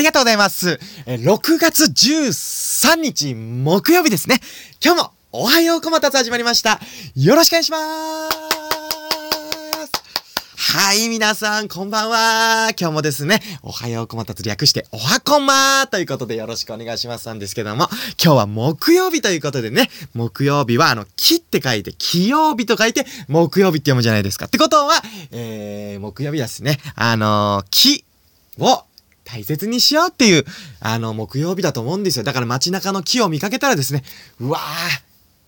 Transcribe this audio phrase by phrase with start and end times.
[0.00, 0.80] ありがとうございます。
[1.04, 4.40] え6月13日木曜日ですね。
[4.82, 6.80] 今日もおはようこまたつ始まりました。
[7.16, 8.40] よろしくお願いします
[10.56, 12.70] はい、皆さん、こんばんは。
[12.80, 17.86] 今日もですね、おはようこまたつ略して、おはこまーということでよろしくお願いしますなんですけども、
[18.24, 24.46] 今日は木曜日ということでね、木曜日はあの、木って書いて、木曜日と書いて、木曜日って読むじゃないですか。
[24.46, 24.94] ってことは、
[25.30, 28.06] えー、木曜日ですね、あのー、木
[28.58, 28.84] を
[29.32, 30.44] 大切にしようっていう、
[30.80, 32.24] あの、木曜日だと思うんですよ。
[32.24, 34.02] だから街中の木を見かけたらですね、
[34.40, 34.62] うわー、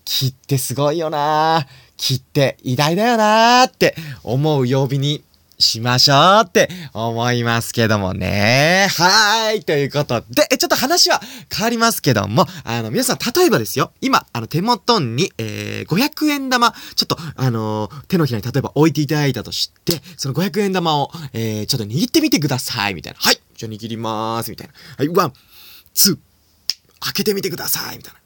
[0.05, 1.83] 木ってすごいよなー。
[1.97, 5.23] 木って偉大だよなーって思う曜日に
[5.59, 8.87] しましょうって思いますけどもね。
[8.97, 9.63] はーい。
[9.63, 11.21] ということで、ちょっと話は
[11.53, 23.19] 変わりますけども、あの、皆さん、例えばですよ、今、あの、手元に、えー、500円玉、ちょっと、あのー、手のひらに例えば置いていただいたとして、その500円玉を、えー、ちょっと握ってみてください、みたいな。
[23.19, 23.42] はい。
[23.65, 24.73] ゃ握りまーす、みたいな。
[24.97, 25.33] はい、ワン、
[25.93, 26.17] two、
[26.99, 28.19] 開けてみてください、みたいな。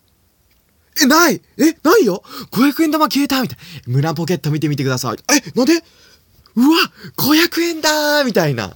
[1.03, 3.93] え、ないえ、ないよ ?500 円玉消えたみたいな。
[3.93, 5.17] 胸ポケット見てみてください。
[5.33, 5.75] え、なんで？
[6.55, 6.77] うわ
[7.17, 8.75] !500 円だみたいな。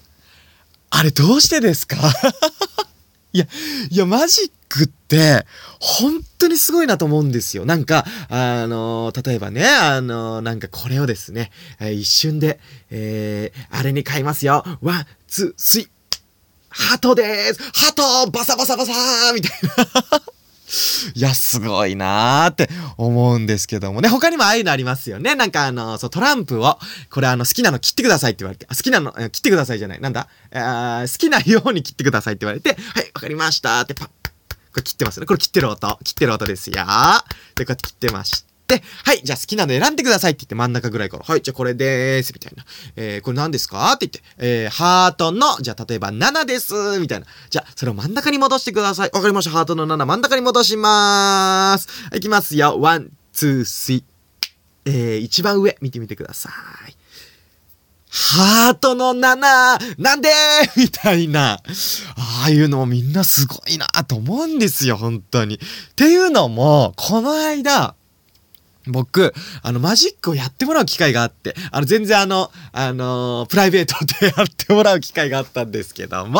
[0.91, 1.97] あれどうしてですか？
[3.33, 3.47] いや、
[3.89, 5.47] いや、マジックって、
[5.79, 7.65] 本当にすごいなと思うんですよ。
[7.65, 12.59] なんか、あの、例えばね、あのー、なんかこれをですね、え、一瞬で、
[12.89, 14.63] えー、あれに買いますよ。
[14.81, 15.89] ワン、ツー、スリー、
[16.71, 20.21] ハトでーすハトバサバサバサーみたいな
[21.15, 24.07] いや、すごいなーって思うんですけどもね。
[24.07, 25.35] 他にもああいうのありますよね。
[25.35, 29.99] なんかあの、そう、トランプを、これあの、好きなの切ってくださいって言われて、好きなの、切ってくださいじゃない。
[29.99, 30.29] なんだ？
[30.53, 34.13] あ好きなように切ってくださいって言われて、はい、わかりましたってパッ、こ
[34.77, 35.25] れ切ってますね。
[35.25, 35.99] これ切ってる音。
[36.05, 36.75] 切ってる音ですよ。
[36.75, 38.50] で、こうやって切ってまして、
[39.03, 42.63] はい、じゃあ好きなの選んでくださいって言って真ん中ぐらいから、はい、じゃあこれでーす、みたいな。
[42.95, 43.91] えー、これ何ですか？
[43.93, 47.25] って言って、えー、ハートの、じゃあ例えば7です、みたいな。
[47.49, 49.11] じゃあ、それを真ん中に戻してください。
[49.13, 49.51] わかりました。
[49.51, 51.87] ハートの7、真ん中に戻しまーす。
[52.15, 52.79] いきますよ。
[52.79, 54.03] one、two、three。
[54.85, 56.49] えー、一番上、見てみてくださ
[56.87, 56.95] い。
[58.13, 59.37] ハートの7、
[59.97, 60.29] なんで？
[60.29, 61.53] ーみたいな。
[61.53, 65.55] ああいうのもみんなすごいなと思うんですよ、本当に。
[65.55, 65.59] っ
[65.95, 67.95] ていうのも、この間、
[68.87, 76.39] 僕、あの、マジックをやってもらう機会があって、あの、全然あの、あのー、プライベートでやってもらう機会があったんですけども、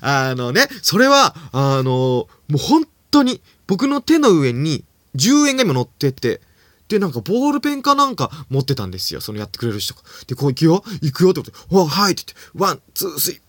[0.00, 4.84] あのね、それは、あのー、もう本当に、僕の手の上に
[5.16, 6.40] 10円が今乗ってて、
[6.88, 9.20] で、なんかボールペンかなんか持ってたんですよ。
[9.20, 10.02] そのやってくれる人が。
[10.26, 13.40] で、こう行くよ行くよってことで、わ、はいって言って、 one、two、three、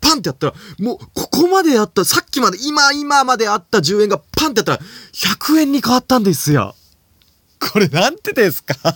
[0.00, 4.78] パンってやったら、もう、ここまでやった、さっきまで、今、今まであった10円がパンってやったら、
[5.12, 6.74] 100円に変わったんですよ。
[7.60, 8.74] これなんてですか？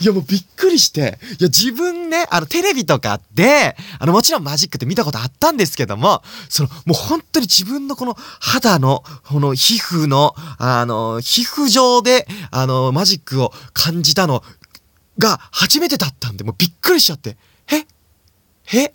[0.00, 1.18] いやもうびっくりして。
[1.40, 14.44] いや自分ね、あのテレビとかで、あのもちろんマジックって見たことあったんですけども、そのもう本当に自分のこの肌の、この皮膚の、あの、皮膚上で、あの、マジックを感じたの
[15.18, 17.38] が初めてだったんで、もうびっくりしちゃって、
[17.72, 17.86] え？
[18.76, 18.92] え？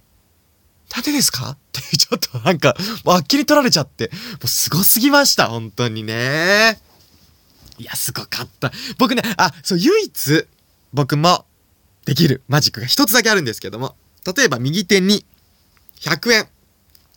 [0.96, 1.50] なんでですか？
[1.58, 6.80] ってちょっとなんか、もうあっきり取られちゃって、もうすごすぎました、本当にね。
[7.78, 8.72] いや、すごかった。
[8.98, 10.46] 僕ね、あ、そう、唯一、
[10.94, 11.46] 僕も
[12.06, 13.96] できるマジックが一つだけあるんですけども、
[14.36, 15.26] 例えば右手に
[16.00, 16.48] 100円。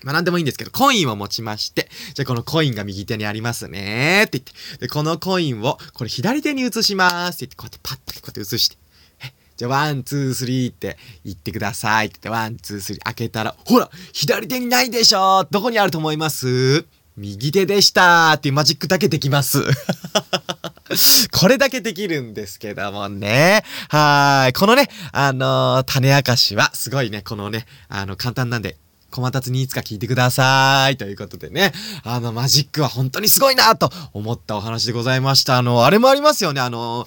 [0.03, 4.25] まあ何でもいいんですけど、コインを持ちまして、じゃあこのコインが右手にありますね。
[4.27, 7.37] って言って、で、このコインを、これ左手に移します。
[7.37, 8.77] って言って、こうやってパッてこうやって移して、
[9.25, 12.07] え、じゃあ one、two、three って言ってください。
[12.07, 15.47] って言って、 one、two、three 開けたら、ほら左手にないでしょ。
[15.51, 16.85] どこにあると思います？
[17.17, 19.65] 右手でしたっていうマジックだけできます。
[21.33, 23.65] これだけできるんですけどもね。
[23.89, 24.53] はい。
[24.53, 28.77] このね、あのー、種明かしは、すごいね、このね、あの、簡単なんで、
[29.11, 30.99] コマタツにいつか聞いてください。
[30.99, 31.73] ということでね。
[32.05, 35.57] あの、マジックは本当にすごいなと思ったお話でございました。
[35.57, 36.61] あの、あれもありますよね。
[36.61, 37.07] あの、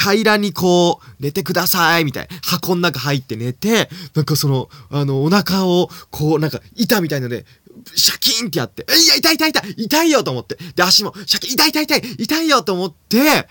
[0.00, 2.36] 平らにこう、寝てください、みたいな。
[2.42, 7.44] 箱の中入って寝て、なんかその、あの、お腹を、こう、なんか、板みたいので、
[7.94, 10.56] シャキーンってやって、いや、痛い痛い痛い痛いよと思って。
[10.74, 13.46] で、足も、シャキーン、痛い痛い痛い痛いよと思って、え、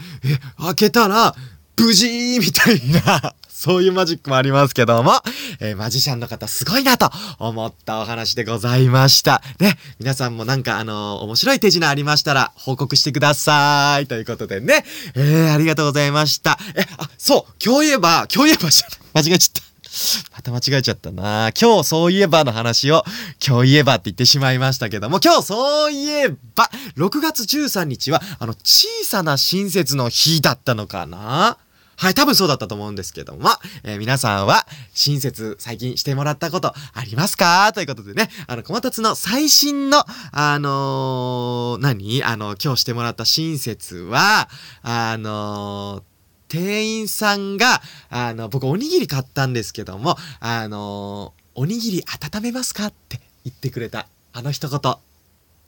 [0.57, 1.35] 開けたら、
[1.77, 2.07] 無事
[2.39, 5.13] みたいな、そういうマジックもありますけども、
[5.59, 7.09] えー、マジシャンの方すごいなと
[7.39, 9.41] 思ったお話でございました。
[9.59, 14.07] ね、皆さんもなんかあのー、面白い手品ありましたら報告してください。
[14.07, 14.85] ということでね、
[15.15, 16.57] えー、ありがとうございました。
[16.75, 19.68] え、あ、そう、今日言えば、今日言えば間違えちゃった。
[20.35, 21.51] また間違えちゃったな。
[21.59, 23.03] 今日そういえばの話を
[23.45, 31.57] 今日言えばって言ってしまいましたけども、今日そういえば、6月13日はあの小さな親切の日だったのかな。
[31.97, 33.49] はい、多分そうだったと思うんですけども、
[33.83, 37.73] えー皆さんは親切最近してもらったことありますか？
[37.73, 42.23] ということでね、あの、小松の最新の、あのー何？
[42.23, 44.47] あの、今日してもらった親切は、
[44.81, 46.08] あのー
[46.49, 52.03] 店員さんが、あの、僕おにぎり買ったんですけども、あのおにぎり
[52.33, 54.07] 温めますかって言ってくれた。
[54.33, 54.95] あの一言。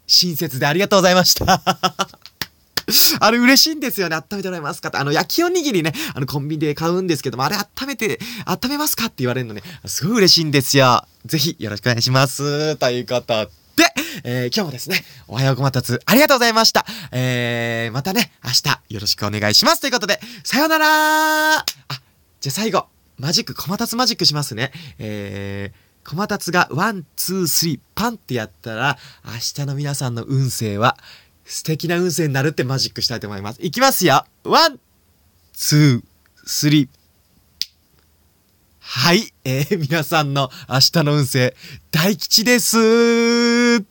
[0.07, 1.61] 親切でありがとうございました。
[3.19, 4.15] あれ嬉しいんですよね。
[4.15, 4.97] 温めてもらえますかって。
[4.97, 11.05] あの、焼きおにぎりね、あの、コンビニで買うんですけども、あれ温めて、温めますかって言われるのね、すごい嬉しいんですよ。
[11.25, 12.75] ぜひ、よろしくお願いします。
[12.77, 13.60] ということで、
[14.23, 16.85] えー今日もですね、おはようコマタツ、ありがとうございました。
[17.11, 19.81] えー、またね、明日、よろしくお願いします。
[19.81, 21.65] ということで、さよならあ、
[22.39, 22.87] じゃあ最後、
[23.17, 24.71] マジック、小松マジックしますね。
[24.97, 30.97] えー、小松が one、two、three、パンってやったら、明日の皆さんの運勢は、
[31.45, 33.59] 素敵な運勢になるってマジックしたいと思います。
[33.61, 34.25] いきますよ。
[34.43, 36.89] one、two、three。
[38.79, 39.33] はい。
[39.45, 41.55] えー、皆さんの明日の運勢、
[41.91, 43.90] 大吉です